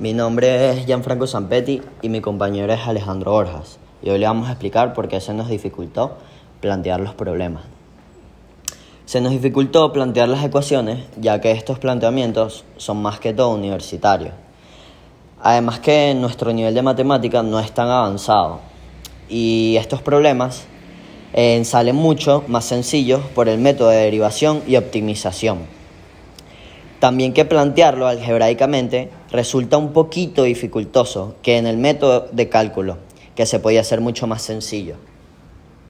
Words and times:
Mi 0.00 0.14
nombre 0.14 0.70
es 0.70 0.86
Gianfranco 0.86 1.26
Zampetti 1.26 1.82
y 2.00 2.08
mi 2.08 2.22
compañero 2.22 2.72
es 2.72 2.80
Alejandro 2.86 3.32
Borjas. 3.32 3.78
Y 4.02 4.08
hoy 4.08 4.18
le 4.18 4.24
vamos 4.24 4.48
a 4.48 4.52
explicar 4.52 4.94
por 4.94 5.08
qué 5.08 5.20
se 5.20 5.34
nos 5.34 5.50
dificultó 5.50 6.16
plantear 6.62 7.00
los 7.00 7.12
problemas. 7.12 7.64
Se 9.04 9.20
nos 9.20 9.32
dificultó 9.32 9.92
plantear 9.92 10.30
las 10.30 10.42
ecuaciones 10.42 11.04
ya 11.20 11.42
que 11.42 11.50
estos 11.50 11.78
planteamientos 11.78 12.64
son 12.78 13.02
más 13.02 13.20
que 13.20 13.34
todo 13.34 13.50
universitarios. 13.50 14.32
Además 15.42 15.80
que 15.80 16.14
nuestro 16.14 16.50
nivel 16.54 16.72
de 16.72 16.80
matemática 16.80 17.42
no 17.42 17.60
es 17.60 17.70
tan 17.72 17.88
avanzado 17.90 18.60
y 19.28 19.76
estos 19.76 20.00
problemas 20.00 20.64
eh, 21.34 21.62
salen 21.66 21.96
mucho 21.96 22.42
más 22.48 22.64
sencillos 22.64 23.20
por 23.34 23.50
el 23.50 23.58
método 23.58 23.90
de 23.90 23.98
derivación 23.98 24.62
y 24.66 24.76
optimización. 24.76 25.79
También 27.00 27.32
que 27.32 27.46
plantearlo 27.46 28.06
algebraicamente 28.06 29.08
resulta 29.32 29.78
un 29.78 29.94
poquito 29.94 30.42
dificultoso 30.42 31.34
que 31.42 31.56
en 31.56 31.66
el 31.66 31.78
método 31.78 32.28
de 32.30 32.50
cálculo, 32.50 32.98
que 33.34 33.46
se 33.46 33.58
podía 33.58 33.80
hacer 33.80 34.02
mucho 34.02 34.26
más 34.26 34.42
sencillo. 34.42 34.96